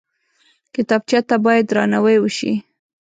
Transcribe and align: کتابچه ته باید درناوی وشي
کتابچه 0.73 1.19
ته 1.27 1.35
باید 1.45 1.65
درناوی 1.69 2.17
وشي 2.19 2.53